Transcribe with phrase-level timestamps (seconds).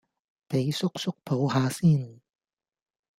[0.47, 2.19] 俾叔叔抱吓先